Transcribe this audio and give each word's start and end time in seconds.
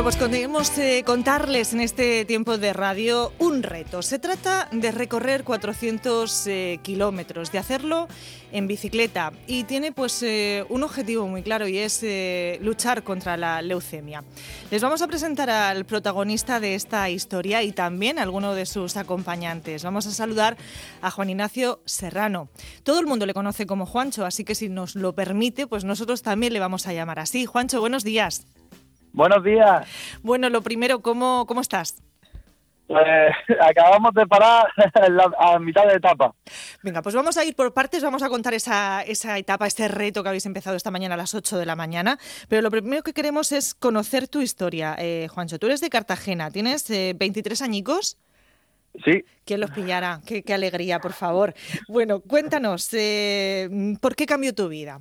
Bueno, 0.00 0.12
pues 0.12 0.16
conseguimos 0.16 0.78
eh, 0.78 1.02
contarles 1.04 1.74
en 1.74 1.82
este 1.82 2.24
tiempo 2.24 2.56
de 2.56 2.72
radio 2.72 3.34
un 3.38 3.62
reto. 3.62 4.00
Se 4.00 4.18
trata 4.18 4.66
de 4.72 4.92
recorrer 4.92 5.44
400 5.44 6.46
eh, 6.46 6.80
kilómetros, 6.82 7.52
de 7.52 7.58
hacerlo 7.58 8.08
en 8.50 8.66
bicicleta 8.66 9.30
y 9.46 9.64
tiene 9.64 9.92
pues 9.92 10.22
eh, 10.22 10.64
un 10.70 10.84
objetivo 10.84 11.28
muy 11.28 11.42
claro 11.42 11.68
y 11.68 11.76
es 11.76 12.02
luchar 12.62 13.02
contra 13.02 13.36
la 13.36 13.60
leucemia. 13.60 14.24
Les 14.70 14.80
vamos 14.80 15.02
a 15.02 15.06
presentar 15.06 15.50
al 15.50 15.84
protagonista 15.84 16.60
de 16.60 16.76
esta 16.76 17.10
historia 17.10 17.62
y 17.62 17.72
también 17.72 18.18
a 18.18 18.22
alguno 18.22 18.54
de 18.54 18.64
sus 18.64 18.96
acompañantes. 18.96 19.84
Vamos 19.84 20.06
a 20.06 20.12
saludar 20.12 20.56
a 21.02 21.10
Juan 21.10 21.28
Ignacio 21.28 21.82
Serrano. 21.84 22.48
Todo 22.84 23.00
el 23.00 23.06
mundo 23.06 23.26
le 23.26 23.34
conoce 23.34 23.66
como 23.66 23.84
Juancho, 23.84 24.24
así 24.24 24.44
que 24.44 24.54
si 24.54 24.70
nos 24.70 24.94
lo 24.94 25.14
permite, 25.14 25.66
pues 25.66 25.84
nosotros 25.84 26.22
también 26.22 26.54
le 26.54 26.58
vamos 26.58 26.86
a 26.86 26.94
llamar 26.94 27.18
así. 27.18 27.44
Juancho, 27.44 27.80
buenos 27.80 28.02
días. 28.02 28.46
Buenos 29.12 29.44
días. 29.44 29.86
Bueno, 30.22 30.48
lo 30.48 30.62
primero, 30.62 31.00
¿cómo, 31.00 31.46
cómo 31.46 31.60
estás? 31.60 32.02
Pues 32.90 33.00
acabamos 33.60 34.12
de 34.14 34.26
parar 34.26 34.66
a 35.38 35.58
mitad 35.60 35.86
de 35.86 35.94
etapa. 35.94 36.34
Venga, 36.82 37.02
pues 37.02 37.14
vamos 37.14 37.36
a 37.36 37.44
ir 37.44 37.54
por 37.54 37.72
partes, 37.72 38.02
vamos 38.02 38.24
a 38.24 38.28
contar 38.28 38.52
esa, 38.52 39.02
esa 39.02 39.38
etapa, 39.38 39.68
este 39.68 39.86
reto 39.86 40.24
que 40.24 40.28
habéis 40.28 40.46
empezado 40.46 40.76
esta 40.76 40.90
mañana 40.90 41.14
a 41.14 41.18
las 41.18 41.32
8 41.32 41.56
de 41.58 41.66
la 41.66 41.76
mañana. 41.76 42.18
Pero 42.48 42.62
lo 42.62 42.70
primero 42.70 43.04
que 43.04 43.12
queremos 43.12 43.52
es 43.52 43.74
conocer 43.74 44.26
tu 44.26 44.40
historia. 44.40 44.96
Eh, 44.98 45.28
Juancho, 45.32 45.60
tú 45.60 45.66
eres 45.66 45.80
de 45.80 45.88
Cartagena, 45.88 46.50
tienes 46.50 46.88
23 46.88 47.60
eh, 47.60 47.64
añicos. 47.64 48.18
Sí. 49.04 49.24
¿Quién 49.44 49.60
los 49.60 49.70
pillara? 49.70 50.20
Qué, 50.26 50.42
alegría, 50.52 50.98
por 50.98 51.12
favor. 51.12 51.54
Bueno, 51.86 52.18
cuéntanos, 52.18 52.92
eh, 52.92 53.68
¿por 54.00 54.16
qué 54.16 54.26
cambió 54.26 54.52
tu 54.52 54.68
vida? 54.68 55.00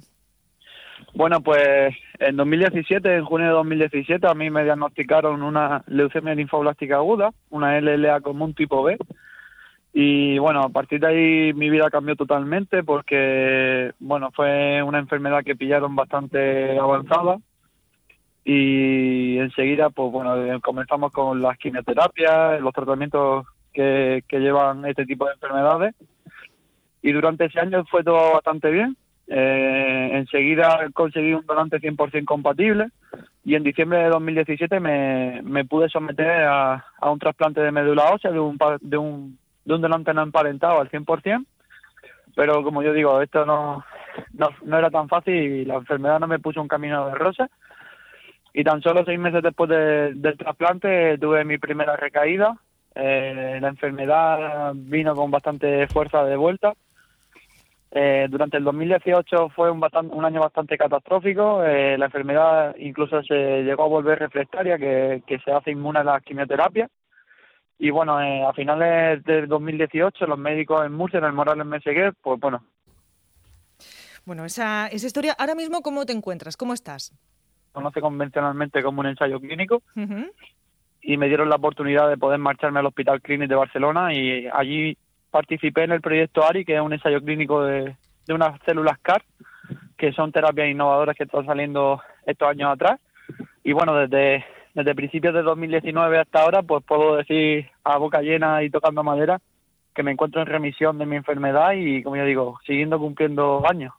Bueno, 1.20 1.42
pues 1.42 1.94
en 2.20 2.38
2017, 2.38 3.18
en 3.18 3.26
junio 3.26 3.48
de 3.48 3.54
2017, 3.54 4.26
a 4.26 4.34
mí 4.34 4.50
me 4.50 4.64
diagnosticaron 4.64 5.44
una 5.44 5.84
leucemia 5.88 6.34
linfoblástica 6.34 6.96
aguda, 6.96 7.34
una 7.50 7.78
LLA 7.78 8.22
común 8.22 8.54
tipo 8.54 8.84
B. 8.84 8.98
Y 9.92 10.38
bueno, 10.38 10.62
a 10.62 10.70
partir 10.70 11.02
de 11.02 11.08
ahí 11.08 11.54
mi 11.54 11.70
vida 11.70 11.90
cambió 11.90 12.16
totalmente 12.16 12.84
porque, 12.84 13.92
bueno, 14.00 14.32
fue 14.34 14.82
una 14.82 15.00
enfermedad 15.00 15.44
que 15.44 15.58
pillaron 15.58 15.94
bastante 15.94 16.80
avanzada. 16.80 17.40
Y 18.46 19.40
enseguida, 19.40 19.90
pues 19.90 20.14
bueno, 20.14 20.62
comenzamos 20.62 21.12
con 21.12 21.42
las 21.42 21.58
quimioterapias, 21.58 22.62
los 22.62 22.74
tratamientos 22.74 23.46
que, 23.74 24.24
que 24.26 24.40
llevan 24.40 24.86
este 24.86 25.06
tipo 25.06 25.26
de 25.26 25.34
enfermedades. 25.34 25.96
Y 27.02 27.12
durante 27.12 27.44
ese 27.44 27.60
año 27.60 27.84
fue 27.92 28.06
todo 28.06 28.36
bastante 28.36 28.72
bien 28.72 28.96
eh, 29.32 30.10
enseguida 30.14 30.88
conseguí 30.92 31.34
un 31.34 31.46
donante 31.46 31.80
100% 31.80 32.26
compatible 32.26 32.88
y 33.46 33.54
en 33.54 33.64
diciembre 33.64 34.00
de 34.00 34.10
2017 34.10 34.80
me, 34.80 35.42
me 35.44 35.66
pude 35.66 35.88
someter 35.88 36.44
a, 36.46 36.84
un 37.04 37.20
trasplante 37.20 37.62
de 37.62 37.72
médula 37.72 38.12
ósea 38.12 38.32
de 38.32 38.40
un, 38.40 38.58
de 38.82 38.98
un, 38.98 39.38
de 39.66 39.74
un 39.76 39.82
donante 39.82 40.16
no 40.16 40.24
emparentado 40.24 40.82
al 40.82 40.90
100%, 40.90 41.46
pero 42.36 42.64
como 42.64 42.82
yo 42.82 42.92
digo, 42.92 43.22
esto 43.22 43.46
no, 43.46 43.86
no, 44.34 44.78
era 44.78 44.90
tan 44.90 45.08
fácil 45.08 45.34
y 45.36 45.66
la 45.66 45.76
enfermedad 45.76 46.20
no 46.20 46.28
me 46.28 46.40
puso 46.40 46.60
un 46.60 46.68
camino 46.68 47.08
de 47.08 47.16
rosa. 47.16 47.50
Y 48.52 48.64
tan 48.64 48.82
solo 48.82 49.06
seis 49.06 49.20
meses 49.20 49.44
después 49.44 49.70
del 49.70 50.38
trasplante 50.38 51.20
tuve 51.20 51.46
mi 51.46 51.60
primera 51.60 51.96
recaída. 51.96 52.58
Eh, 52.96 53.60
la 53.62 53.68
enfermedad 53.68 54.74
vino 54.74 55.14
con 55.14 55.30
bastante 55.30 55.88
fuerza 55.88 56.24
de 56.24 56.36
vuelta 56.36 56.74
eh, 57.92 58.28
durante 58.30 58.58
el 58.58 58.64
2018 58.64 59.50
fue 59.50 59.72
un, 59.72 59.82
un 60.12 60.26
año 60.26 60.42
bastante 60.42 60.78
catastrófico. 60.78 61.64
Eh, 61.64 61.98
la 61.98 62.06
enfermedad 62.06 62.76
incluso 62.78 63.24
se 63.24 63.64
llegó 63.64 63.84
a 63.84 63.88
volver 63.88 64.20
reflectaria, 64.20 64.78
que, 64.78 65.24
se 65.44 65.52
hace 65.52 65.72
inmune 65.72 66.00
a 66.00 66.04
la 66.04 66.20
quimioterapia. 66.22 66.88
Y 67.80 67.90
bueno, 67.90 68.22
eh, 68.22 68.44
a 68.44 68.54
finales 68.54 69.24
del 69.24 69.48
2018 69.48 70.28
los 70.28 70.38
médicos 70.38 70.86
en 70.86 70.94
Murcia, 70.94 71.20
en 71.20 71.26
el 71.26 71.34
Morales 71.34 71.66
Meseguer, 71.66 72.14
pues 72.22 72.40
bueno. 72.40 72.64
Bueno, 74.26 74.46
esa, 74.46 74.88
esa 74.88 75.08
historia, 75.08 75.36
ahora 75.40 75.56
mismo, 75.56 75.82
¿cómo 75.82 76.06
te 76.06 76.14
encuentras? 76.14 76.58
¿Cómo 76.58 76.74
estás? 76.74 77.14
Conoce 77.72 78.02
convencionalmente 78.02 78.84
como 78.84 79.00
un 79.00 79.08
ensayo 79.08 79.40
clínico. 79.40 79.82
Y 81.02 81.18
me 81.18 81.28
dieron 81.28 81.50
la 81.50 81.56
oportunidad 81.56 82.10
de 82.10 82.18
poder 82.18 82.38
marcharme 82.38 82.80
al 82.80 82.86
Hospital 82.86 83.22
Clínic 83.22 83.50
de 83.50 83.56
Barcelona 83.56 84.14
y 84.14 84.48
allí 84.54 84.98
participé 85.32 85.84
en 85.84 85.92
el 85.92 86.02
proyecto 86.02 86.46
ARI, 86.46 86.66
que 86.66 86.76
es 86.76 86.82
un 86.82 86.94
ensayo 86.94 87.22
clínico 87.22 87.64
de, 87.64 87.96
de 88.28 88.34
unas 88.34 88.60
células 88.66 88.98
CAR, 89.00 89.24
que 89.98 90.12
son 90.14 90.32
terapias 90.32 90.70
innovadoras 90.70 91.16
que 91.16 91.24
están 91.24 91.46
saliendo 91.46 92.02
estos 92.26 92.50
años 92.50 92.72
atrás. 92.72 93.00
Y 93.64 93.74
bueno, 93.74 93.96
desde, 93.96 94.46
desde 94.74 94.96
principios 94.96 95.34
de 95.34 95.42
2019 95.42 96.20
hasta 96.20 96.42
ahora, 96.42 96.64
pues 96.64 96.84
puedo 96.84 97.18
decir 97.18 97.70
a 97.84 97.98
boca 97.98 98.22
llena 98.22 98.64
y 98.64 98.70
tocando 98.70 99.04
madera 99.04 99.40
que 99.94 100.04
me 100.04 100.12
encuentro 100.12 100.42
en 100.42 100.48
remisión 100.48 100.98
de 100.98 101.06
mi 101.06 101.16
enfermedad 101.16 101.74
y, 101.74 102.04
como 102.04 102.16
ya 102.16 102.24
digo, 102.24 102.60
siguiendo 102.66 103.00
cumpliendo 103.00 103.64
años. 103.68 103.94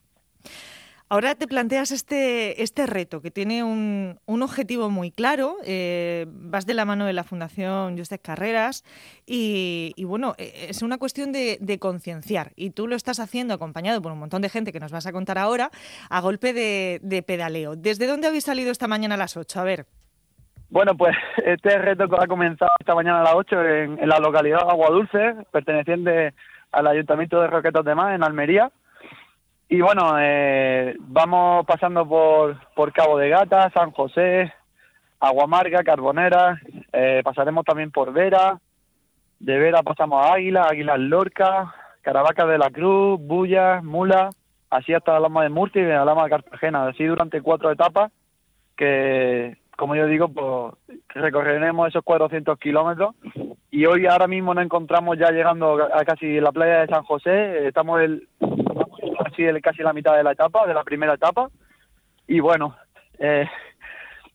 Ahora 1.12 1.34
te 1.34 1.48
planteas 1.48 1.90
este, 1.90 2.62
este 2.62 2.86
reto 2.86 3.20
que 3.20 3.32
tiene 3.32 3.64
un, 3.64 4.20
un 4.26 4.42
objetivo 4.44 4.90
muy 4.90 5.10
claro. 5.10 5.56
Eh, 5.66 6.26
vas 6.28 6.66
de 6.66 6.74
la 6.74 6.84
mano 6.84 7.04
de 7.04 7.12
la 7.12 7.24
Fundación 7.24 7.98
Justes 7.98 8.20
Carreras 8.22 8.84
y, 9.26 9.92
bueno, 10.04 10.36
e, 10.38 10.68
es 10.68 10.82
una 10.82 10.98
cuestión 10.98 11.32
de, 11.32 11.78
concienciar. 11.80 12.52
Y 12.54 12.70
tú 12.70 12.86
lo 12.86 12.94
estás 12.94 13.18
haciendo 13.18 13.54
acompañado 13.54 14.00
por 14.00 14.12
un 14.12 14.20
montón 14.20 14.40
de 14.40 14.50
gente 14.50 14.70
que 14.72 14.78
nos 14.78 14.92
vas 14.92 15.04
a 15.08 15.10
contar 15.10 15.36
ahora 15.36 15.70
a 16.10 16.20
golpe 16.20 16.52
de, 16.52 17.24
pedaleo. 17.26 17.74
¿Desde 17.74 18.06
dónde 18.06 18.28
habéis 18.28 18.44
salido 18.44 18.70
esta 18.70 18.86
mañana 18.86 19.16
a 19.16 19.18
las 19.18 19.36
8? 19.36 19.58
A 19.58 19.64
ver. 19.64 19.86
Bueno, 20.68 20.96
pues 20.96 21.16
este 21.44 21.76
reto 21.76 22.04
ha 22.22 22.28
comenzado 22.28 22.70
esta 22.78 22.94
mañana 22.94 23.22
a 23.22 23.24
las 23.24 23.34
8 23.34 23.64
en, 23.64 23.98
en 23.98 24.08
la 24.08 24.20
localidad 24.20 24.58
de 24.58 24.70
Agua 24.70 24.90
Dulce, 24.90 25.34
perteneciente 25.50 26.34
al 26.70 26.86
Ayuntamiento 26.86 27.40
de 27.40 27.48
Roquetas 27.48 27.84
de 27.84 27.96
Mar, 27.96 28.14
en 28.14 28.22
Almería. 28.22 28.70
Y 29.72 29.80
bueno, 29.82 30.16
eh, 30.18 30.96
vamos 30.98 31.64
pasando 31.64 32.04
por, 32.04 32.56
por 32.74 32.92
Cabo 32.92 33.16
de 33.16 33.28
Gata, 33.28 33.70
San 33.70 33.92
José, 33.92 34.52
Aguamarga, 35.20 35.84
Carbonera, 35.84 36.60
eh, 36.92 37.20
pasaremos 37.22 37.64
también 37.64 37.92
por 37.92 38.12
Vera, 38.12 38.58
de 39.38 39.58
Vera 39.58 39.84
pasamos 39.84 40.26
a 40.26 40.34
Águila, 40.34 40.66
Águila 40.68 40.96
Lorca, 40.96 41.72
Caravaca 42.02 42.46
de 42.46 42.58
la 42.58 42.70
Cruz, 42.70 43.20
Bulla, 43.20 43.80
Mula, 43.80 44.30
así 44.70 44.92
hasta 44.92 45.12
la 45.12 45.20
Lama 45.20 45.44
de 45.44 45.50
Murcia 45.50 45.80
y 45.80 45.86
la 45.86 46.04
Lama 46.04 46.24
de 46.24 46.30
Cartagena, 46.30 46.88
así 46.88 47.04
durante 47.04 47.40
cuatro 47.40 47.70
etapas 47.70 48.10
que, 48.76 49.56
como 49.76 49.94
yo 49.94 50.06
digo, 50.06 50.26
pues 50.30 50.98
recorreremos 51.10 51.86
esos 51.86 52.02
400 52.02 52.58
kilómetros. 52.58 53.14
Y 53.70 53.86
hoy 53.86 54.06
ahora 54.06 54.26
mismo 54.26 54.52
nos 54.52 54.64
encontramos 54.64 55.16
ya 55.16 55.30
llegando 55.30 55.78
a 55.94 56.04
casi 56.04 56.40
la 56.40 56.50
playa 56.50 56.80
de 56.80 56.88
San 56.88 57.04
José, 57.04 57.68
estamos 57.68 58.00
el, 58.00 58.26
así 59.24 59.44
casi 59.62 59.82
la 59.82 59.92
mitad 59.92 60.16
de 60.16 60.22
la 60.22 60.32
etapa, 60.32 60.66
de 60.66 60.74
la 60.74 60.84
primera 60.84 61.14
etapa. 61.14 61.50
Y 62.26 62.40
bueno, 62.40 62.76
eh, 63.18 63.46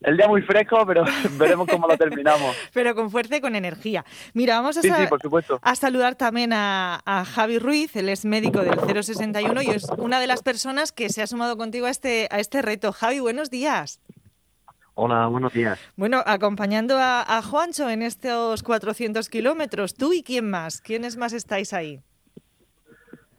el 0.01 0.17
día 0.17 0.27
muy 0.27 0.41
fresco, 0.41 0.85
pero 0.85 1.03
veremos 1.37 1.67
cómo 1.67 1.87
lo 1.87 1.97
terminamos. 1.97 2.55
pero 2.73 2.93
con 2.93 3.09
fuerza 3.09 3.37
y 3.37 3.41
con 3.41 3.55
energía. 3.55 4.05
Mira, 4.33 4.55
vamos 4.55 4.77
a, 4.77 5.09
a 5.61 5.75
saludar 5.75 6.15
también 6.15 6.51
a, 6.53 7.01
Javi 7.33 7.59
Ruiz, 7.59 7.95
él 7.95 8.09
es 8.09 8.25
médico 8.25 8.61
del 8.61 9.03
061 9.03 9.61
y 9.63 9.69
es 9.69 9.87
una 9.97 10.19
de 10.19 10.27
las 10.27 10.43
personas 10.43 10.91
que 10.91 11.09
se 11.09 11.21
ha 11.21 11.27
sumado 11.27 11.57
contigo 11.57 11.87
a 11.87 11.89
este, 11.89 12.27
a 12.31 12.39
este 12.39 12.61
reto. 12.61 12.91
Javi, 12.91 13.19
buenos 13.19 13.49
días. 13.49 13.99
Hola, 14.93 15.27
buenos 15.27 15.53
días. 15.53 15.79
Bueno, 15.97 16.23
acompañando 16.25 16.97
a, 16.97 17.21
a 17.21 17.41
Juancho 17.41 17.89
en 17.89 18.01
estos 18.01 18.63
400 18.63 19.27
kilómetros, 19.29 19.95
¿tú 19.95 20.13
y 20.13 20.23
quién 20.23 20.49
más? 20.49 20.81
¿Quiénes 20.81 21.17
más 21.17 21.33
estáis 21.33 21.73
ahí? 21.73 22.01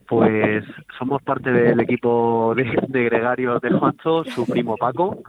Pues 0.08 0.64
somos 0.98 1.22
parte 1.22 1.50
del 1.50 1.80
equipo 1.80 2.54
de, 2.54 2.64
Gregario 3.04 3.58
de 3.58 3.70
Juancho, 3.70 4.24
su 4.24 4.46
primo 4.46 4.76
Paco, 4.76 5.22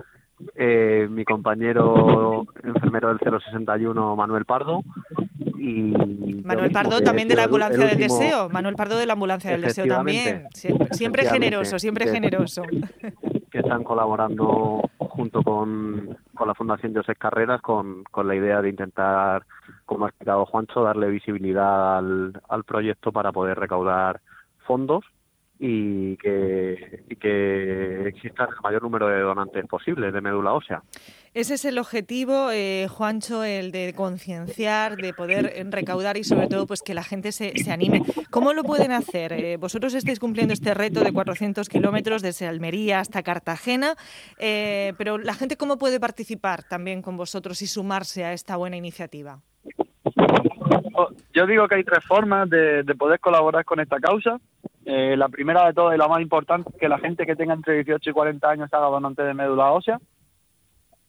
eh, 0.55 1.07
mi 1.09 1.25
compañero 1.25 2.45
enfermero 2.63 3.09
del 3.09 3.19
061 3.19 4.15
Manuel 4.15 4.45
Pardo 4.45 4.83
y 5.57 5.93
Manuel 6.43 6.71
Pardo 6.71 7.01
también 7.01 7.27
de 7.27 7.35
la 7.35 7.45
ambulancia 7.45 7.87
del 7.87 7.97
deseo 7.97 8.47
Manuel 8.49 8.75
Pardo 8.75 8.97
de 8.97 9.07
la 9.07 9.13
ambulancia 9.13 9.51
del 9.51 9.61
deseo 9.61 9.87
también. 9.87 10.47
Siempre, 10.53 11.25
generoso 11.25 11.79
siempre 11.79 12.07
generoso. 12.07 12.61
que 13.51 13.59
están 13.59 13.83
colaborando 13.83 14.81
junto 14.99 15.41
con, 15.41 16.17
con 16.35 16.47
la 16.47 16.53
Fundación 16.53 16.93
José 16.93 17.15
Carreras 17.15 17.61
con, 17.61 18.03
con 18.11 18.27
la 18.27 18.35
idea 18.35 18.61
de 18.61 18.69
intentar 18.69 19.43
como 19.85 20.05
ha 20.05 20.09
explicado 20.09 20.45
Juancho 20.45 20.83
darle 20.83 21.09
visibilidad 21.09 21.97
al, 21.97 22.39
al 22.49 22.63
proyecto 22.63 23.11
para 23.11 23.31
poder 23.31 23.57
recaudar 23.57 24.21
fondos 24.67 25.03
y 25.59 26.17
que, 26.17 27.03
exista 28.07 28.43
el 28.43 28.61
mayor 28.63 28.83
número 28.83 29.07
de 29.07 29.19
donantes 29.21 29.65
posibles 29.65 30.13
de 30.13 30.21
médula 30.21 30.53
ósea. 30.53 30.83
Ese 31.33 31.55
es 31.55 31.65
el 31.65 31.77
objetivo, 31.77 32.49
eh, 32.51 32.87
Juancho, 32.89 33.43
el 33.43 33.71
de 33.71 33.93
concienciar, 33.95 34.97
de 34.97 35.13
poder 35.13 35.67
recaudar 35.69 36.17
y 36.17 36.23
sobre 36.23 36.47
todo 36.47 36.65
pues 36.65 36.81
que 36.81 36.93
la 36.93 37.03
gente 37.03 37.31
se, 37.31 37.51
se 37.57 37.71
anime. 37.71 38.01
¿Cómo 38.31 38.53
lo 38.53 38.63
pueden 38.63 38.91
hacer? 38.91 39.33
Eh, 39.33 39.57
vosotros 39.57 39.93
estáis 39.93 40.19
cumpliendo 40.19 40.53
este 40.53 40.73
reto 40.73 41.03
de 41.03 41.11
400 41.11 41.69
kilómetros 41.69 42.21
desde 42.21 42.47
Almería 42.47 42.99
hasta 42.99 43.21
Cartagena, 43.21 43.95
eh, 44.39 44.93
pero 44.97 45.17
la 45.17 45.35
gente 45.35 45.57
cómo 45.57 45.77
puede 45.77 45.99
participar 45.99 46.63
también 46.63 47.01
con 47.01 47.17
vosotros 47.17 47.61
y 47.61 47.67
sumarse 47.67 48.25
a 48.25 48.33
esta 48.33 48.57
buena 48.57 48.77
iniciativa. 48.77 49.41
Yo 51.33 51.45
digo 51.45 51.67
que 51.67 51.75
hay 51.75 51.83
tres 51.83 52.03
formas 52.05 52.49
de, 52.49 52.83
de 52.83 52.95
poder 52.95 53.19
colaborar 53.19 53.65
con 53.65 53.79
esta 53.79 53.99
causa. 53.99 54.39
Eh, 54.89 55.17
la 55.17 55.27
primera 55.27 55.65
de 55.65 55.73
todas 55.73 55.93
y 55.93 55.97
la 55.97 56.07
más 56.07 56.21
importante 56.21 56.69
es 56.69 56.79
que 56.79 56.87
la 56.87 56.97
gente 56.97 57.25
que 57.25 57.35
tenga 57.35 57.53
entre 57.53 57.83
18 57.83 58.09
y 58.09 58.13
40 58.13 58.49
años 58.49 58.73
haga 58.73 58.87
donante 58.87 59.21
de 59.21 59.33
médula 59.33 59.71
ósea, 59.71 59.99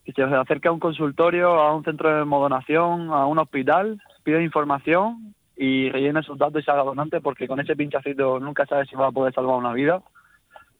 que 0.04 0.12
se 0.12 0.22
acerque 0.22 0.66
a 0.66 0.72
un 0.72 0.80
consultorio, 0.80 1.60
a 1.60 1.72
un 1.76 1.84
centro 1.84 2.12
de 2.12 2.22
hemodonación, 2.22 3.10
a 3.10 3.26
un 3.26 3.38
hospital, 3.38 4.02
pida 4.24 4.42
información 4.42 5.32
y 5.56 5.90
rellene 5.90 6.24
sus 6.24 6.36
datos 6.36 6.60
y 6.60 6.64
se 6.64 6.70
haga 6.72 6.82
donante 6.82 7.20
porque 7.20 7.46
con 7.46 7.60
ese 7.60 7.76
pinchacito 7.76 8.40
nunca 8.40 8.66
sabe 8.66 8.84
si 8.86 8.96
va 8.96 9.06
a 9.06 9.12
poder 9.12 9.32
salvar 9.32 9.56
una 9.56 9.72
vida. 9.72 10.02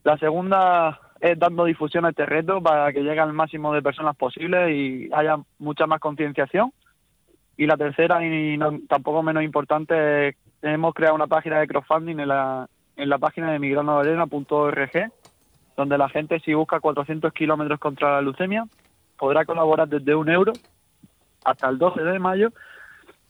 La 0.03 0.19
segunda 0.19 0.99
es 1.21 1.39
dando 1.39 1.67
difusión 1.67 2.05
a 2.05 2.11
este 2.11 2.27
reto 2.27 2.61
para 2.61 2.93
que 2.93 3.03
llegue 3.03 3.21
al 3.21 3.33
máximo 3.33 3.73
de 3.73 3.83
personas 3.83 4.17
posible 4.17 4.75
y 4.75 5.09
haya 5.13 5.37
mucha 5.61 5.87
más 5.87 6.01
concienciación. 6.01 6.73
Y 7.59 7.67
la 7.67 7.77
tercera, 7.77 8.25
y 8.25 8.57
no, 8.57 8.79
tampoco 8.89 9.23
menos 9.23 9.43
importante, 9.43 10.37
hemos 10.63 10.95
creado 10.95 11.17
una 11.17 11.27
página 11.27 11.59
de 11.59 11.67
crowdfunding 11.67 12.21
en 12.21 12.29
la, 12.29 12.69
en 12.97 13.09
la 13.09 13.19
página 13.19 13.53
de 13.53 13.59
migranoarena.org, 13.59 15.13
donde 15.77 15.99
la 15.99 16.09
gente, 16.09 16.41
si 16.41 16.55
busca 16.55 16.81
400 16.81 17.33
kilómetros 17.33 17.79
contra 17.81 18.13
la 18.13 18.23
leucemia, 18.23 18.65
podrá 19.19 19.45
colaborar 19.45 19.89
desde 19.89 20.15
un 20.15 20.31
euro 20.31 20.53
hasta 21.45 21.69
el 21.69 21.79
12 21.79 22.01
de 22.03 22.19
mayo 22.19 22.53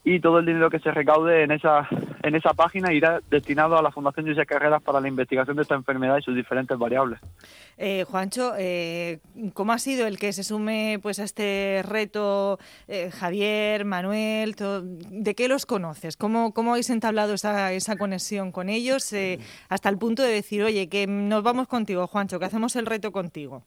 y 0.05 0.21
todo 0.21 0.39
el 0.39 0.47
dinero 0.47 0.71
que 0.71 0.79
se 0.79 0.91
recaude 0.91 1.43
en 1.43 1.51
esa 1.51 1.89
en 2.23 2.35
esa 2.35 2.53
página 2.53 2.93
irá 2.93 3.21
destinado 3.31 3.79
a 3.79 3.83
la 3.83 3.91
Fundación 3.91 4.27
José 4.27 4.45
Carreras 4.47 4.83
para 4.83 5.01
la 5.01 5.09
investigación 5.09 5.57
de 5.57 5.63
esta 5.63 5.75
enfermedad 5.75 6.19
y 6.19 6.23
sus 6.23 6.35
diferentes 6.35 6.77
variables. 6.77 7.21
Eh, 7.77 8.05
Juancho, 8.09 8.55
eh, 8.59 9.21
¿cómo 9.55 9.73
ha 9.73 9.79
sido 9.79 10.07
el 10.07 10.19
que 10.19 10.33
se 10.33 10.43
sume 10.43 10.99
pues 11.03 11.21
a 11.21 11.25
este 11.25 11.83
reto 11.87 12.59
eh, 12.87 13.11
Javier, 13.11 13.85
Manuel? 13.85 14.55
¿De 14.55 15.35
qué 15.35 15.49
los 15.49 15.67
conoces? 15.67 16.17
¿Cómo, 16.17 16.53
cómo 16.53 16.73
habéis 16.73 16.91
entablado 16.91 17.35
esa, 17.35 17.73
esa 17.73 17.97
conexión 17.97 18.53
con 18.53 18.69
ellos 18.69 19.13
eh, 19.13 19.39
hasta 19.69 19.89
el 19.89 19.99
punto 19.99 20.23
de 20.23 20.31
decir, 20.31 20.63
oye, 20.63 20.89
que 20.89 21.07
nos 21.07 21.43
vamos 21.43 21.69
contigo, 21.69 22.07
Juancho, 22.07 22.39
que 22.39 22.47
hacemos 22.47 22.77
el 22.77 22.87
reto 22.87 23.13
contigo? 23.13 23.63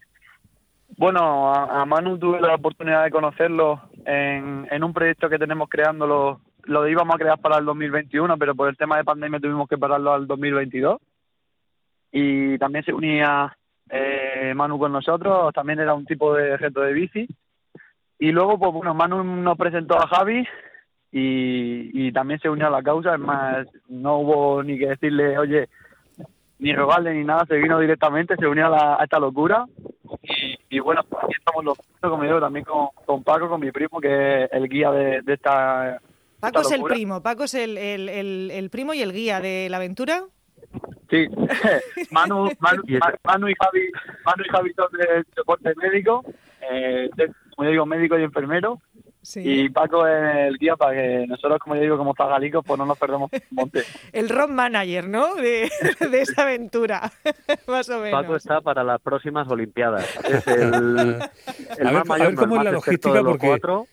Bueno, 0.97 1.53
a, 1.53 1.81
a 1.81 1.85
Manu 1.85 2.17
tuve 2.17 2.41
la 2.41 2.55
oportunidad 2.55 3.05
de 3.05 3.11
conocerlo 3.11 3.81
en, 4.11 4.67
en 4.69 4.83
un 4.83 4.93
proyecto 4.93 5.29
que 5.29 5.39
tenemos 5.39 5.69
creándolo, 5.69 6.41
lo 6.65 6.87
íbamos 6.87 7.15
a 7.15 7.17
crear 7.17 7.39
para 7.39 7.57
el 7.57 7.65
2021, 7.65 8.37
pero 8.37 8.55
por 8.55 8.69
el 8.69 8.77
tema 8.77 8.97
de 8.97 9.03
pandemia 9.03 9.39
tuvimos 9.39 9.67
que 9.67 9.77
pararlo 9.77 10.13
al 10.13 10.27
2022. 10.27 10.99
Y 12.11 12.57
también 12.57 12.83
se 12.83 12.93
unía 12.93 13.55
eh, 13.89 14.53
Manu 14.55 14.77
con 14.79 14.91
nosotros, 14.91 15.53
también 15.53 15.79
era 15.79 15.93
un 15.93 16.05
tipo 16.05 16.33
de 16.33 16.57
reto 16.57 16.81
de 16.81 16.93
bici. 16.93 17.27
Y 18.19 18.31
luego, 18.31 18.59
pues 18.59 18.71
bueno, 18.73 18.93
Manu 18.93 19.23
nos 19.23 19.57
presentó 19.57 19.97
a 19.97 20.07
Javi 20.07 20.47
y, 21.11 22.11
también 22.11 22.39
se 22.39 22.49
unió 22.49 22.67
a 22.67 22.71
la 22.71 22.83
causa. 22.83 23.15
Es 23.15 23.19
más, 23.19 23.67
no 23.87 24.17
hubo 24.19 24.63
ni 24.63 24.77
que 24.77 24.89
decirle, 24.89 25.37
oye, 25.37 25.69
ni 26.59 26.73
robarle 26.73 27.13
ni 27.13 27.23
nada, 27.23 27.45
se 27.45 27.57
vino 27.57 27.79
directamente, 27.79 28.35
se 28.35 28.47
unió 28.47 28.67
a, 28.67 28.69
la, 28.69 28.95
a 28.99 29.03
esta 29.03 29.19
locura. 29.19 29.65
Y, 30.71 30.79
bueno, 30.79 31.01
pues 31.07 31.23
aquí 31.25 31.33
estamos 31.37 31.65
los 31.65 31.77
como 31.99 32.23
digo, 32.23 32.39
también 32.39 32.63
con, 32.65 32.87
con, 33.05 33.23
Paco, 33.23 33.49
con 33.49 33.59
mi 33.59 33.71
primo, 33.71 33.99
que 33.99 34.45
es 34.45 34.49
el 34.53 34.69
guía 34.69 34.89
de, 34.91 35.21
de 35.21 35.33
esta. 35.33 36.01
Paco 36.39 36.61
esta 36.61 36.75
es 36.75 36.81
el 36.81 36.85
primo, 36.85 37.21
Paco 37.21 37.43
es 37.43 37.53
el, 37.53 37.77
el, 37.77 38.07
el, 38.07 38.51
el, 38.51 38.69
primo 38.69 38.93
y 38.93 39.01
el 39.01 39.11
guía 39.11 39.41
de 39.41 39.67
la 39.69 39.77
aventura. 39.77 40.23
Sí, 41.09 41.27
Manu, 42.11 42.49
Manu, 42.59 42.83
Manu, 43.23 43.49
y 43.49 43.53
Javi, 43.59 43.91
Manu 44.25 44.43
y 44.45 44.49
Javi 44.49 44.73
son 44.73 44.87
de 44.93 45.23
soporte 45.35 45.73
médico, 45.75 46.23
eh, 46.71 47.09
como 47.55 47.65
yo 47.65 47.71
digo, 47.71 47.85
médico 47.85 48.17
y 48.17 48.23
enfermero. 48.23 48.79
Sí. 49.21 49.41
Y 49.43 49.69
Paco 49.69 50.07
es 50.07 50.47
el 50.47 50.57
guía 50.57 50.75
para 50.75 50.93
que 50.93 51.27
nosotros, 51.27 51.59
como 51.59 51.75
yo 51.75 51.81
digo, 51.81 51.97
como 51.97 52.15
zagalicos, 52.15 52.65
pues 52.65 52.79
no 52.79 52.85
nos 52.85 52.97
perdamos 52.97 53.29
monte. 53.51 53.83
el 54.13 54.29
road 54.29 54.49
manager, 54.49 55.07
¿no? 55.07 55.35
De, 55.35 55.69
de, 55.99 56.21
esa 56.21 56.41
aventura, 56.41 57.11
más 57.67 57.87
o 57.89 57.99
menos. 57.99 58.21
Paco 58.21 58.35
está 58.35 58.61
para 58.61 58.83
las 58.83 58.99
próximas 58.99 59.47
Olimpiadas. 59.47 60.07
Es 60.27 60.47
el, 60.47 60.63
el 61.77 61.87
a, 61.87 61.91
ver, 61.91 62.03
a 62.07 62.15
ver 62.25 62.35
cómo 62.35 62.57
es 62.57 62.63
la 62.63 62.71
logística, 62.71 63.23
porque 63.23 63.47
cuatro. 63.47 63.87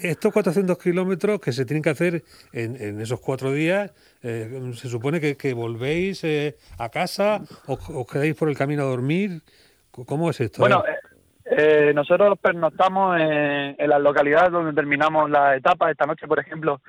estos 0.00 0.32
400 0.32 0.78
kilómetros 0.78 1.40
que 1.40 1.52
se 1.52 1.64
tienen 1.64 1.82
que 1.82 1.90
hacer 1.90 2.22
en, 2.52 2.80
en 2.80 3.00
esos 3.00 3.20
cuatro 3.20 3.52
días, 3.52 3.92
eh, 4.22 4.72
se 4.74 4.88
supone 4.88 5.20
que, 5.20 5.36
que 5.36 5.52
volvéis 5.52 6.22
eh, 6.22 6.56
a 6.78 6.88
casa 6.90 7.42
o 7.66 7.74
os 7.74 8.06
quedáis 8.06 8.34
por 8.36 8.48
el 8.48 8.56
camino 8.56 8.82
a 8.82 8.86
dormir. 8.86 9.42
¿Cómo 9.90 10.30
es 10.30 10.40
esto? 10.40 10.60
Bueno, 10.60 10.82
eh? 10.88 10.96
Eh, 11.44 11.92
nosotros 11.94 12.38
pernoctamos 12.40 13.20
en, 13.20 13.76
en, 13.78 13.88
las 13.90 14.00
localidades 14.00 14.50
donde 14.50 14.72
terminamos 14.72 15.30
la 15.30 15.56
etapa. 15.56 15.90
Esta 15.90 16.06
noche, 16.06 16.26
por 16.26 16.38
ejemplo, 16.38 16.80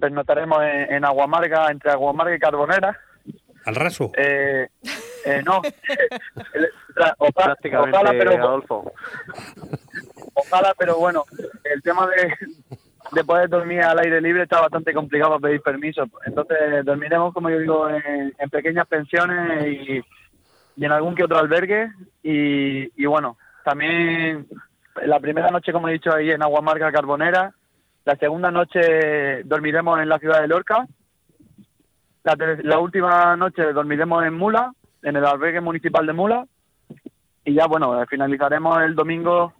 pernoctaremos 0.00 0.62
en, 0.62 0.92
en 0.94 1.04
Aguamarga, 1.04 1.70
entre 1.70 1.90
Aguamarga 1.90 2.34
y 2.34 2.38
Carbonera. 2.38 2.98
¿Al 3.64 3.74
raso? 3.74 4.12
Eh, 4.16 4.68
eh, 5.24 5.42
no. 5.44 5.60
ojalá, 7.18 7.56
ojalá, 7.78 8.10
pero, 8.10 8.32
Adolfo. 8.32 8.92
Ojalá, 10.34 10.74
pero 10.78 10.96
bueno, 10.96 11.24
el 11.64 11.82
tema 11.82 12.08
de, 12.08 12.32
de 13.12 13.24
poder 13.24 13.48
dormir 13.48 13.82
al 13.82 13.98
aire 13.98 14.20
libre 14.20 14.44
está 14.44 14.60
bastante 14.60 14.94
complicado 14.94 15.32
para 15.32 15.48
pedir 15.48 15.60
permiso. 15.62 16.04
Entonces, 16.24 16.84
dormiremos, 16.84 17.34
como 17.34 17.50
yo 17.50 17.58
digo, 17.58 17.88
en, 17.88 18.34
en 18.38 18.50
pequeñas 18.50 18.86
pensiones 18.86 19.66
y, 19.66 20.00
y, 20.76 20.84
en 20.84 20.92
algún 20.92 21.14
que 21.14 21.24
otro 21.24 21.38
albergue. 21.38 21.90
Y, 22.22 23.02
y 23.02 23.06
bueno, 23.06 23.36
también 23.64 24.46
la 25.04 25.20
primera 25.20 25.50
noche, 25.50 25.72
como 25.72 25.88
he 25.88 25.92
dicho, 25.92 26.14
ahí 26.14 26.30
en 26.30 26.42
Aguamarga 26.42 26.92
Carbonera. 26.92 27.52
La 28.04 28.16
segunda 28.16 28.50
noche 28.50 29.42
dormiremos 29.44 30.00
en 30.00 30.08
la 30.08 30.18
ciudad 30.18 30.40
de 30.40 30.48
Lorca. 30.48 30.86
La, 32.24 32.36
la, 32.62 32.78
última 32.78 33.36
noche 33.36 33.72
dormiremos 33.72 34.24
en 34.24 34.34
Mula, 34.34 34.72
en 35.02 35.16
el 35.16 35.24
albergue 35.24 35.60
municipal 35.60 36.06
de 36.06 36.12
Mula. 36.12 36.46
Y 37.44 37.54
ya, 37.54 37.66
bueno, 37.66 38.04
finalizaremos 38.08 38.82
el 38.82 38.94
domingo 38.94 39.54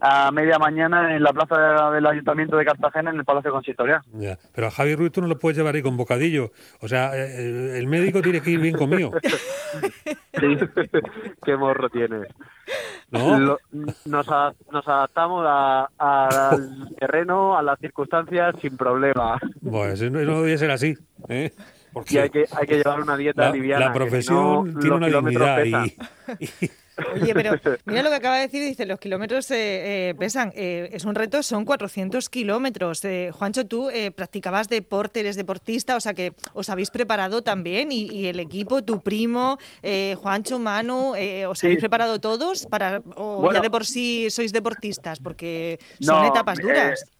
a 0.00 0.30
media 0.30 0.58
mañana 0.58 1.14
en 1.14 1.22
la 1.22 1.32
plaza 1.32 1.90
del 1.90 2.06
Ayuntamiento 2.06 2.56
de 2.56 2.64
Cartagena, 2.64 3.10
en 3.10 3.16
el 3.16 3.24
Palacio 3.24 3.50
Consistorial. 3.50 4.00
Ya, 4.14 4.38
pero 4.54 4.68
a 4.68 4.70
Javi 4.70 4.94
Ruiz 4.94 5.12
tú 5.12 5.20
no 5.20 5.26
lo 5.26 5.38
puedes 5.38 5.56
llevar 5.56 5.74
ahí 5.74 5.82
con 5.82 5.96
bocadillo. 5.96 6.52
O 6.80 6.88
sea, 6.88 7.14
el 7.16 7.86
médico 7.86 8.22
tiene 8.22 8.40
que 8.40 8.50
ir 8.50 8.60
bien 8.60 8.76
comido. 8.76 9.12
sí, 10.40 10.58
qué 11.44 11.56
morro 11.56 11.88
tienes. 11.88 12.28
¿No? 13.10 13.38
Lo, 13.38 13.58
nos, 14.04 14.28
a, 14.28 14.52
nos, 14.72 14.88
adaptamos 14.88 15.44
a, 15.46 15.88
a, 15.96 16.48
al 16.50 16.94
terreno, 16.98 17.56
a 17.56 17.62
las 17.62 17.78
circunstancias 17.78 18.56
sin 18.60 18.76
problema. 18.76 19.38
Pues 19.62 20.02
no, 20.10 20.20
no 20.20 20.42
debe 20.42 20.58
ser 20.58 20.72
así. 20.72 20.96
¿eh? 21.28 21.52
Porque 21.92 22.14
y 22.14 22.18
hay 22.18 22.30
que, 22.30 22.44
hay 22.52 22.66
que 22.66 22.76
llevar 22.76 23.00
una 23.00 23.16
dieta 23.16 23.42
la, 23.46 23.50
liviana. 23.52 23.86
La 23.86 23.92
profesión 23.92 24.74
no, 24.74 24.80
tiene 24.80 24.96
una 24.96 25.06
dignidad 25.06 25.64
y, 25.64 26.44
y, 26.44 26.70
Oye, 27.14 27.34
pero 27.34 27.52
mira 27.84 28.02
lo 28.02 28.10
que 28.10 28.16
acaba 28.16 28.36
de 28.36 28.42
decir, 28.42 28.62
dice, 28.62 28.86
los 28.86 28.98
kilómetros 28.98 29.50
eh, 29.50 30.10
eh, 30.10 30.14
pesan. 30.18 30.52
Eh, 30.54 30.88
es 30.92 31.04
un 31.04 31.14
reto, 31.14 31.42
son 31.42 31.64
400 31.64 32.28
kilómetros. 32.28 33.04
Eh, 33.04 33.30
Juancho, 33.32 33.66
tú 33.66 33.90
eh, 33.90 34.10
practicabas 34.10 34.68
deporte, 34.68 35.20
eres 35.20 35.36
deportista, 35.36 35.96
o 35.96 36.00
sea 36.00 36.14
que 36.14 36.32
os 36.52 36.70
habéis 36.70 36.90
preparado 36.90 37.42
también 37.42 37.92
y, 37.92 38.10
y 38.10 38.26
el 38.26 38.40
equipo, 38.40 38.82
tu 38.82 39.02
primo, 39.02 39.58
eh, 39.82 40.16
Juancho, 40.18 40.58
Manu, 40.58 41.10
¿os 41.48 41.64
habéis 41.64 41.76
sí. 41.76 41.80
preparado 41.80 42.20
todos 42.20 42.66
para 42.66 43.02
o 43.14 43.40
bueno, 43.40 43.54
ya 43.54 43.60
de 43.60 43.70
por 43.70 43.84
sí 43.84 44.30
sois 44.30 44.52
deportistas? 44.52 45.20
Porque 45.20 45.78
son 46.00 46.22
no, 46.22 46.28
etapas 46.28 46.58
duras. 46.58 47.10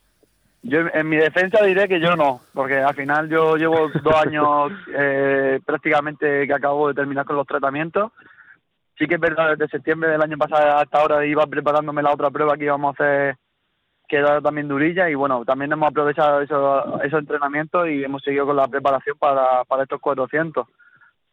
Yo 0.68 0.80
en 0.92 1.09
mi 1.09 1.16
defensa 1.16 1.64
diré 1.64 1.87
que 1.87 2.00
yo 2.00 2.16
no, 2.16 2.40
porque 2.52 2.78
al 2.78 2.95
final 2.95 3.28
yo 3.28 3.56
llevo 3.56 3.88
dos 4.02 4.14
años 4.14 4.73
eh, 4.99 5.61
prácticamente 5.64 6.45
que 6.45 6.52
acabo 6.52 6.88
de 6.88 6.95
terminar 6.95 7.25
con 7.25 7.37
los 7.37 7.47
tratamientos. 7.47 8.11
Sí 8.98 9.06
que 9.06 9.16
es 9.16 9.20
verdad, 9.20 9.50
desde 9.50 9.68
septiembre 9.68 10.10
del 10.10 10.22
año 10.22 10.38
pasado 10.38 10.78
hasta 10.78 10.98
ahora 10.98 11.26
iba 11.26 11.46
preparándome 11.46 12.02
la 12.02 12.12
otra 12.12 12.30
prueba 12.30 12.56
que 12.56 12.64
íbamos 12.64 12.88
a 12.88 13.04
hacer, 13.04 13.36
que 14.08 14.16
era 14.16 14.40
también 14.40 14.68
durilla, 14.68 15.10
y 15.10 15.14
bueno, 15.14 15.44
también 15.44 15.72
hemos 15.72 15.90
aprovechado 15.90 16.40
esos, 16.40 17.02
entrenamientos 17.12 17.88
y 17.88 18.04
hemos 18.04 18.22
seguido 18.22 18.46
con 18.46 18.56
la 18.56 18.68
preparación 18.68 19.16
para, 19.18 19.62
estos 19.82 20.00
400. 20.00 20.66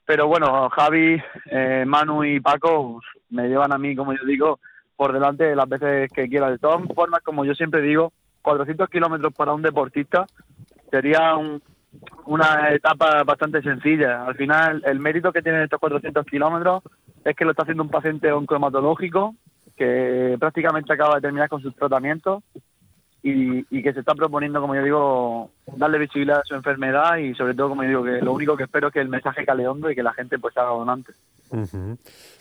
Pero 0.05 0.27
bueno, 0.27 0.69
Javi, 0.69 1.21
eh, 1.51 1.85
Manu 1.87 2.25
y 2.25 2.41
Paco 2.41 2.99
me 3.29 3.47
llevan 3.47 3.71
a 3.71 3.77
mí, 3.77 3.95
como 3.95 4.11
yo 4.13 4.25
digo, 4.25 4.59
por 4.97 5.13
delante 5.13 5.55
las 5.55 5.69
veces 5.69 6.11
que 6.11 6.27
quiera. 6.27 6.49
De 6.49 6.57
todas 6.57 6.81
formas, 6.93 7.21
como 7.23 7.45
yo 7.45 7.55
siempre 7.55 7.81
digo, 7.81 8.11
400 8.41 8.89
kilómetros 8.89 9.33
para 9.33 9.53
un 9.53 9.61
deportista 9.61 10.25
sería 10.91 11.35
un, 11.35 11.61
una 12.25 12.71
etapa 12.71 13.23
bastante 13.23 13.61
sencilla. 13.61 14.25
Al 14.25 14.35
final, 14.35 14.83
el 14.85 14.99
mérito 14.99 15.31
que 15.31 15.41
tienen 15.41 15.61
estos 15.61 15.79
400 15.79 16.25
kilómetros 16.25 16.83
es 17.23 17.35
que 17.35 17.45
lo 17.45 17.51
está 17.51 17.63
haciendo 17.63 17.83
un 17.83 17.89
paciente 17.89 18.31
oncohematológico 18.31 19.35
que 19.75 20.35
prácticamente 20.39 20.93
acaba 20.93 21.15
de 21.15 21.21
terminar 21.21 21.49
con 21.49 21.61
sus 21.61 21.75
tratamientos 21.75 22.43
y, 23.25 23.81
que 23.81 23.93
se 23.93 24.01
está 24.01 24.13
proponiendo, 24.13 24.59
como 24.59 24.75
yo 24.75 24.83
digo, 24.83 25.51
darle 25.77 25.97
visibilidad 25.97 26.39
a 26.39 26.45
su 26.45 26.55
enfermedad 26.55 27.17
y 27.17 27.33
sobre 27.33 27.53
todo, 27.53 27.69
como 27.69 27.83
yo 27.83 27.89
digo, 27.89 28.03
que 28.03 28.21
lo 28.21 28.33
único 28.33 28.57
que 28.57 28.63
espero 28.63 28.87
es 28.87 28.93
que 28.93 28.99
el 28.99 29.07
mensaje 29.07 29.45
cale 29.45 29.67
hondo 29.67 29.89
y 29.89 29.95
que 29.95 30.03
la 30.03 30.13
gente 30.13 30.37
pues 30.37 30.55
haga 30.57 30.71
donante. 30.71 31.13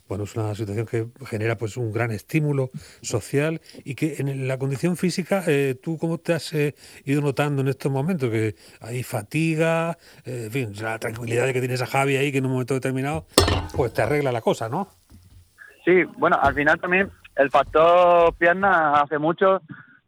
Bueno, 0.09 0.25
es 0.25 0.37
una 0.37 0.55
situación 0.55 0.87
que 0.87 1.07
genera 1.27 1.57
pues 1.57 1.77
un 1.77 1.93
gran 1.93 2.11
estímulo 2.11 2.71
social 3.01 3.61
y 3.85 3.95
que 3.95 4.17
en 4.19 4.47
la 4.49 4.59
condición 4.59 4.97
física, 4.97 5.43
eh, 5.47 5.75
¿tú 5.81 5.97
cómo 5.99 6.19
te 6.19 6.35
has 6.35 6.53
eh, 6.53 6.75
ido 7.05 7.23
notando 7.23 7.63
en 7.63 7.69
estos 7.69 7.91
momentos? 7.91 8.31
Que 8.31 8.55
hay 8.81 9.03
fatiga, 9.03 9.97
eh, 10.25 10.45
en 10.47 10.51
fin, 10.51 10.73
la 10.83 10.99
tranquilidad 10.99 11.47
que 11.53 11.61
tienes 11.61 11.81
a 11.83 11.87
Javi 11.87 12.17
ahí 12.17 12.33
que 12.33 12.39
en 12.39 12.47
un 12.47 12.53
momento 12.53 12.75
determinado 12.75 13.27
pues 13.77 13.95
te 13.95 14.03
arregla 14.03 14.33
la 14.33 14.41
cosa, 14.41 14.69
¿no? 14.69 14.89
Sí, 15.85 16.05
bueno, 16.19 16.39
al 16.41 16.55
final 16.55 16.81
también 16.81 17.11
el 17.37 17.51
factor 17.51 18.35
pierna 18.35 19.01
hace 19.01 19.19
mucho 19.19 19.63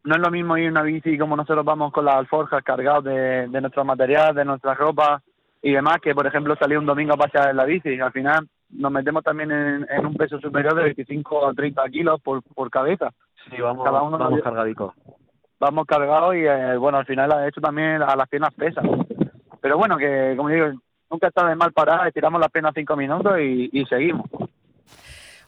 no 0.05 0.17
es 0.17 0.21
lo 0.21 0.31
mismo 0.31 0.57
ir 0.59 0.65
en 0.65 0.73
una 0.73 0.83
bici 0.83 1.17
como 1.17 1.35
nosotros 1.35 1.65
vamos 1.65 1.93
con 1.93 2.05
las 2.05 2.17
alforjas 2.17 2.63
cargados 2.63 3.05
de, 3.05 3.49
de 3.49 3.61
nuestro 3.61 3.85
material, 3.85 4.35
de 4.35 4.45
nuestra 4.45 4.75
ropa 4.75 5.23
y 5.63 5.73
demás, 5.73 5.99
que 6.03 6.15
por 6.15 6.27
ejemplo 6.27 6.55
salir 6.57 6.79
un 6.79 6.85
domingo 6.85 7.15
a 7.15 7.17
pasear 7.17 7.51
en 7.51 7.57
la 7.57 7.65
bici. 7.65 7.99
Al 7.99 8.13
final 8.13 8.47
nos 8.75 8.93
metemos 8.93 9.23
también 9.23 9.50
en, 9.50 10.07
un 10.07 10.14
peso 10.14 10.38
superior 10.40 10.75
de 10.75 10.85
25 10.85 11.49
a 11.49 11.54
30 11.54 11.83
kilos 11.90 12.21
por, 12.21 12.43
por 12.43 12.71
cabeza. 12.71 13.11
Sí, 13.50 13.61
vamos, 13.61 13.85
Cada 13.85 14.02
uno 14.02 14.19
vamos 14.19 14.40
cargadicos. 14.43 14.95
Vamos 15.61 15.87
cargados 15.87 16.35
y 16.35 16.47
eh, 16.47 16.76
bueno, 16.76 16.99
al 16.99 17.07
final 17.07 17.33
ha 17.33 17.49
hecho 17.49 17.61
también 17.61 18.02
a 18.02 18.16
las 18.16 18.28
piernas 18.28 18.52
pesas. 18.54 18.85
Pero 19.61 19.78
bueno, 19.78 19.97
que 19.97 20.35
como 20.37 20.49
digo, 20.49 20.66
nunca 21.11 21.28
está 21.28 21.47
de 21.49 21.57
mal 21.57 21.73
parar, 21.73 22.12
tiramos 22.12 22.40
las 22.40 22.50
piernas 22.50 22.73
cinco 22.75 22.97
minutos 22.97 23.38
y, 23.40 23.71
y 23.73 23.85
seguimos. 23.87 24.26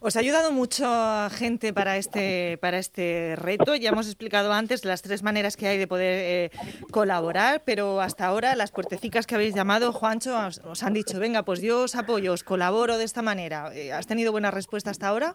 Os 0.06 0.14
ha 0.14 0.20
ayudado 0.20 0.52
mucho 0.52 0.86
gente 1.30 1.72
para 1.72 1.96
este, 1.96 2.58
para 2.58 2.78
este 2.78 3.34
reto. 3.34 3.74
Ya 3.74 3.88
hemos 3.88 4.06
explicado 4.06 4.52
antes 4.52 4.84
las 4.84 5.02
tres 5.02 5.24
maneras 5.24 5.56
que 5.56 5.66
hay 5.66 5.78
de 5.78 5.88
poder 5.88 6.14
eh, 6.22 6.50
colaborar, 6.92 7.62
pero 7.66 8.00
hasta 8.00 8.24
ahora 8.24 8.54
las 8.54 8.70
puertecicas 8.70 9.26
que 9.26 9.34
habéis 9.34 9.56
llamado, 9.56 9.92
Juancho, 9.92 10.38
os, 10.62 10.82
han 10.84 10.92
dicho, 10.92 11.18
venga, 11.18 11.42
pues 11.42 11.60
yo 11.60 11.82
os 11.82 11.96
apoyo, 11.96 12.34
os 12.34 12.44
colaboro 12.44 12.98
de 12.98 13.02
esta 13.02 13.20
manera. 13.20 13.74
Eh, 13.74 13.92
¿Has 13.92 14.06
tenido 14.06 14.30
buena 14.30 14.52
respuesta 14.52 14.90
hasta 14.90 15.08
ahora? 15.08 15.34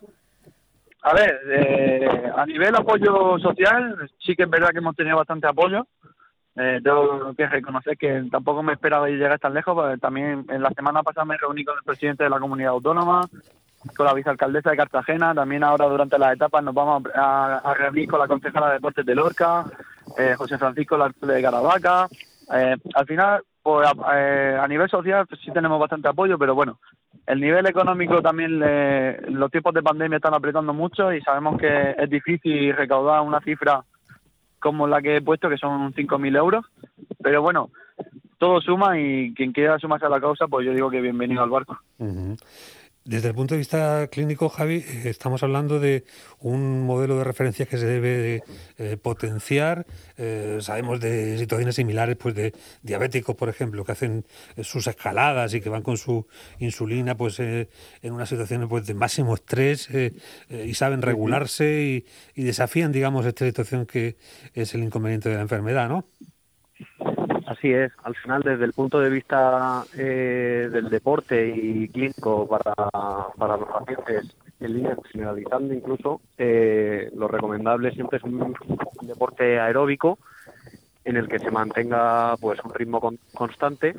A 1.02 1.14
ver, 1.16 1.42
eh, 1.50 2.32
a 2.34 2.46
nivel 2.46 2.74
apoyo 2.74 3.40
social, 3.40 4.10
sí 4.26 4.38
que 4.38 4.44
es 4.44 4.50
verdad 4.50 4.70
que 4.70 4.78
hemos 4.78 4.96
tenido 4.96 5.18
bastante 5.18 5.48
apoyo. 5.48 5.86
tengo 6.56 7.34
que 7.36 7.46
reconocer 7.46 7.98
que 7.98 8.24
tampoco 8.32 8.64
me 8.64 8.72
esperaba 8.72 9.10
llegar 9.10 9.38
tan 9.38 9.54
lejos, 9.54 10.00
también 10.00 10.46
en 10.48 10.62
la 10.62 10.70
semana 10.70 11.04
pasada 11.04 11.26
me 11.26 11.36
reuní 11.36 11.66
con 11.66 11.78
el 11.78 11.84
presidente 11.84 12.24
de 12.24 12.30
la 12.30 12.40
comunidad 12.40 12.72
autónoma, 12.72 13.28
con 13.96 14.06
la 14.06 14.14
vicealcaldesa 14.14 14.72
de 14.72 14.78
Cartagena. 14.78 15.34
También 15.34 15.64
ahora 15.64 15.86
durante 15.86 16.18
las 16.18 16.34
etapas 16.34 16.64
nos 16.64 16.74
vamos 16.74 17.04
a, 17.14 17.74
reunir 17.78 18.10
con 18.10 18.20
la 18.20 18.28
concejala 18.28 18.68
de 18.68 18.74
Deportes 18.74 19.06
de 19.06 19.16
Lorca, 19.16 19.66
eh, 20.18 20.36
José 20.38 20.58
Francisco 20.58 20.98
de 21.22 21.42
Caravaca. 21.42 22.08
Eh, 22.54 22.76
al 22.94 23.06
final, 23.06 23.44
pues, 23.62 23.90
eh, 24.14 24.58
a 24.60 24.68
nivel 24.68 24.90
social 24.90 25.26
pues, 25.28 25.40
sí 25.42 25.52
tenemos 25.52 25.80
bastante 25.80 26.08
apoyo, 26.08 26.38
pero 26.38 26.56
bueno, 26.56 26.80
el 27.26 27.40
nivel 27.40 27.66
económico 27.66 28.22
también, 28.22 28.60
los 28.60 29.52
tiempos 29.52 29.74
de 29.74 29.84
pandemia 29.84 30.18
están 30.18 30.34
apretando 30.34 30.74
mucho 30.74 31.14
y 31.14 31.22
sabemos 31.22 31.60
que 31.60 31.96
es 31.98 32.10
difícil 32.10 32.76
recaudar 32.76 33.22
una 33.22 33.40
cifra 33.42 33.84
como 34.60 34.88
la 34.88 35.02
que 35.02 35.18
he 35.18 35.22
puesto, 35.22 35.50
que 35.50 35.58
son 35.58 35.94
5.000 35.94 36.38
euros. 36.38 36.66
Pero 37.22 37.42
bueno, 37.42 37.70
todo 38.38 38.60
suma 38.60 39.00
y 39.00 39.34
quien 39.34 39.52
quiera 39.52 39.78
sumarse 39.78 40.06
a 40.06 40.10
la 40.10 40.20
causa, 40.20 40.48
pues 40.48 40.66
yo 40.66 40.74
digo 40.74 40.90
que 40.90 41.02
bienvenido 41.02 41.44
al 41.44 41.50
barco. 41.50 41.78
Desde 43.12 43.28
el 43.28 43.36
punto 43.36 43.56
de 43.56 43.58
vista 43.58 44.08
clínico, 44.08 44.48
Javi, 44.48 44.76
eh, 44.76 45.02
estamos 45.10 45.44
hablando 45.44 45.82
de 45.82 46.06
un 46.40 46.86
modelo 46.86 47.18
de 47.18 47.26
referencia 47.26 47.66
que 47.66 47.78
se 47.78 47.86
debe 47.86 48.42
eh, 48.78 48.96
potenciar. 48.96 49.86
Eh, 50.18 50.60
sabemos 50.62 51.02
de 51.02 51.38
situaciones 51.38 51.76
similares, 51.76 52.16
pues 52.16 52.36
de 52.36 52.54
diabéticos, 52.84 53.36
por 53.36 53.50
ejemplo, 53.50 53.84
que 53.84 53.92
hacen 53.92 54.26
sus 54.64 54.88
escaladas 54.88 55.54
y 55.54 55.60
que 55.60 55.68
van 55.68 55.82
con 55.82 55.98
su 55.98 56.26
insulina, 56.60 57.18
pues 57.18 57.42
en 57.42 57.68
una 58.14 58.26
situación 58.26 58.70
pues, 58.70 58.88
de 58.88 58.94
máximo 58.94 59.36
estrés 59.36 59.90
y 60.50 60.74
saben 60.74 61.02
regularse 61.02 62.06
y, 62.36 62.42
y 62.42 62.46
desafían, 62.46 62.94
digamos, 62.94 63.26
esta 63.26 63.46
situación 63.46 63.86
que 63.86 64.16
es 64.54 64.74
el 64.74 64.84
inconveniente 64.84 65.28
de 65.28 65.36
la 65.36 65.42
enfermedad, 65.42 65.90
¿no? 65.90 66.08
Así 67.52 67.74
es, 67.74 67.92
al 68.04 68.16
final 68.16 68.44
desde 68.44 68.64
el 68.64 68.72
punto 68.72 69.02
de 69.02 69.10
vista 69.10 69.84
eh, 69.98 70.70
del 70.72 70.90
deporte 70.90 71.50
y 71.54 71.90
clínico 71.90 72.48
para, 72.48 72.74
para 73.38 73.58
los 73.58 73.68
pacientes 73.68 74.34
en 74.62 74.74
línea, 74.74 74.96
generalizando 75.12 75.74
incluso, 75.74 76.22
eh, 76.38 77.12
lo 77.14 77.28
recomendable 77.28 77.92
siempre 77.92 78.20
es 78.20 78.24
un, 78.24 78.56
deporte 79.02 79.60
aeróbico 79.60 80.18
en 81.04 81.18
el 81.18 81.28
que 81.28 81.40
se 81.40 81.52
mantenga 81.52 82.38
pues 82.38 82.58
un 82.64 82.74
ritmo 82.74 83.02
constante 83.34 83.96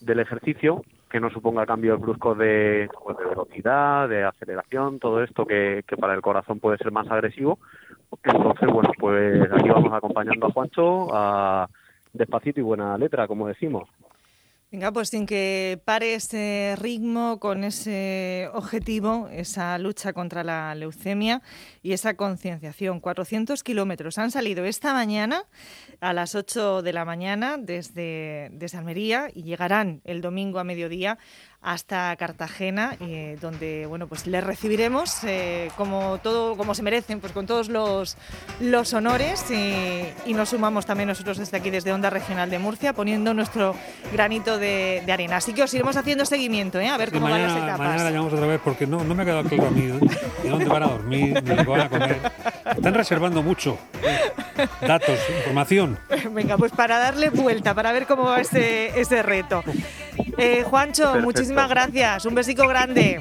del 0.00 0.18
ejercicio 0.18 0.82
que 1.08 1.20
no 1.20 1.30
suponga 1.30 1.64
cambios 1.64 2.00
bruscos 2.00 2.36
de, 2.38 2.88
pues, 3.04 3.16
de 3.18 3.26
velocidad, 3.26 4.08
de 4.08 4.24
aceleración, 4.24 4.98
todo 4.98 5.22
esto 5.22 5.46
que, 5.46 5.84
que 5.86 5.96
para 5.96 6.14
el 6.14 6.22
corazón 6.22 6.58
puede 6.58 6.78
ser 6.78 6.90
más 6.90 7.08
agresivo. 7.08 7.60
Entonces, 8.24 8.68
bueno, 8.68 8.90
pues 8.98 9.48
aquí 9.52 9.68
vamos 9.68 9.92
acompañando 9.92 10.46
a 10.46 10.50
Juancho 10.50 11.08
a 11.14 11.68
despacito 12.16 12.60
y 12.60 12.62
buena 12.62 12.96
letra, 12.98 13.26
como 13.26 13.48
decimos. 13.48 13.88
Venga, 14.72 14.90
pues 14.92 15.10
sin 15.10 15.26
que 15.26 15.80
pare 15.84 16.14
ese 16.14 16.74
ritmo, 16.76 17.38
con 17.38 17.62
ese 17.62 18.50
objetivo, 18.52 19.28
esa 19.30 19.78
lucha 19.78 20.12
contra 20.12 20.42
la 20.42 20.74
leucemia 20.74 21.40
y 21.82 21.92
esa 21.92 22.14
concienciación. 22.14 22.98
400 22.98 23.62
kilómetros 23.62 24.18
han 24.18 24.32
salido 24.32 24.64
esta 24.64 24.92
mañana 24.92 25.44
a 26.00 26.12
las 26.12 26.34
8 26.34 26.82
de 26.82 26.92
la 26.92 27.04
mañana 27.04 27.58
desde, 27.58 28.48
desde 28.52 28.76
Almería 28.76 29.28
y 29.32 29.44
llegarán 29.44 30.00
el 30.04 30.20
domingo 30.20 30.58
a 30.58 30.64
mediodía 30.64 31.16
hasta 31.62 32.14
Cartagena, 32.16 32.96
eh, 33.00 33.36
donde 33.40 33.86
bueno 33.86 34.06
pues 34.06 34.26
les 34.26 34.42
recibiremos 34.42 35.24
eh, 35.24 35.70
como 35.76 36.18
todo 36.18 36.56
como 36.56 36.74
se 36.74 36.82
merecen, 36.82 37.20
pues 37.20 37.32
con 37.32 37.46
todos 37.46 37.68
los, 37.68 38.16
los 38.60 38.92
honores 38.94 39.50
y, 39.50 40.32
nos 40.36 40.50
sumamos 40.50 40.84
también 40.84 41.08
nosotros 41.08 41.38
desde 41.38 41.56
aquí, 41.56 41.70
desde 41.70 41.94
Onda 41.94 42.10
Regional 42.10 42.50
de 42.50 42.58
Murcia, 42.58 42.92
poniendo 42.92 43.32
nuestro 43.32 43.74
granito 44.12 44.58
de, 44.58 45.02
arena. 45.10 45.38
Así 45.38 45.54
que 45.54 45.62
os 45.62 45.72
iremos 45.72 45.96
haciendo 45.96 46.26
seguimiento, 46.26 46.78
¿eh? 46.78 46.88
a 46.88 46.98
ver 46.98 47.10
cómo 47.10 47.26
van 47.26 47.42
las 47.42 47.56
etapas. 47.56 47.78
Mañana 47.78 48.04
la 48.04 48.10
llamamos 48.10 48.34
otra 48.34 48.46
vez 48.46 48.60
porque 48.62 48.86
no, 48.86 49.02
no 49.02 49.14
me 49.14 49.22
ha 49.22 49.24
quedado 49.24 49.48
claro 49.48 49.68
a 49.68 49.70
mí 49.70 49.86
de 49.86 50.48
dónde 50.50 50.66
van 50.66 50.82
a 50.82 50.88
dormir, 50.88 51.42
de 51.42 51.62
van 51.62 51.80
a 51.80 51.88
comer. 51.88 52.20
Están 52.76 52.92
reservando 52.92 53.42
mucho 53.42 53.78
datos, 54.80 55.18
información. 55.38 55.98
Venga, 56.32 56.56
pues 56.56 56.72
para 56.72 56.98
darle 56.98 57.30
vuelta, 57.30 57.74
para 57.74 57.92
ver 57.92 58.06
cómo 58.06 58.24
va 58.24 58.40
ese, 58.40 58.98
ese 59.00 59.22
reto. 59.22 59.62
Eh, 60.38 60.64
Juancho, 60.64 61.20
muchísimas 61.20 61.68
gracias. 61.68 62.24
Un 62.26 62.34
besico 62.34 62.66
grande. 62.68 63.20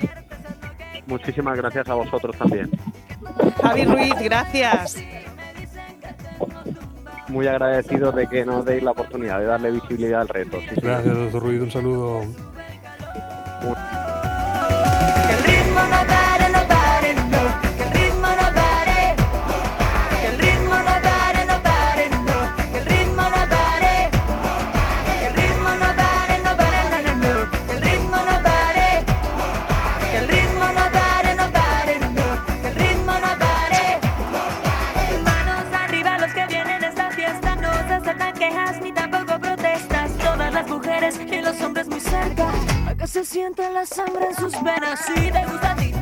Muchísimas 1.07 1.57
gracias 1.57 1.87
a 1.87 1.93
vosotros 1.93 2.35
también. 2.37 2.69
Javi 3.61 3.85
Ruiz, 3.85 4.15
gracias. 4.21 4.97
Muy 7.27 7.47
agradecido 7.47 8.11
de 8.11 8.27
que 8.27 8.45
nos 8.45 8.65
deis 8.65 8.83
la 8.83 8.91
oportunidad 8.91 9.39
de 9.39 9.45
darle 9.45 9.71
visibilidad 9.71 10.21
al 10.21 10.27
reto. 10.27 10.59
gracias, 10.81 11.15
doctor 11.15 11.43
Ruiz. 11.43 11.61
Un 11.61 11.71
saludo. 11.71 12.21
Se 43.15 43.23
siente 43.23 43.71
la 43.71 43.85
sangre 43.85 44.25
en 44.29 44.35
sus 44.35 44.51
venas. 44.61 44.99
Si 45.05 45.31
te 45.31 45.45
gusta 45.45 45.71
a 45.71 45.75
ti, 45.77 45.93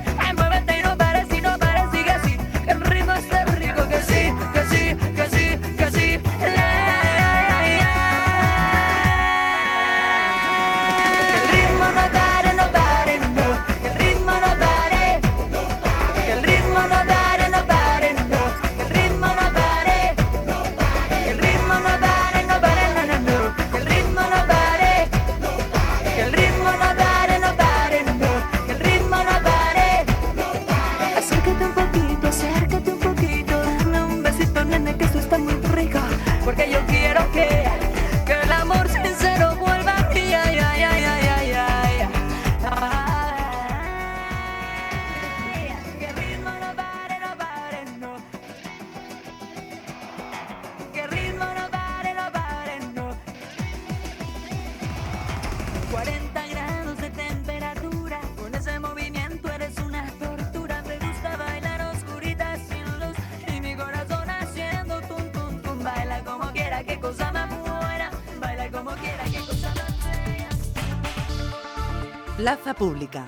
Plaza 72.43 72.73
Pública. 72.73 73.25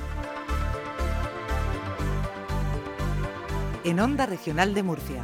En 3.85 4.01
Onda 4.01 4.25
Regional 4.25 4.73
de 4.73 4.83
Murcia. 4.83 5.23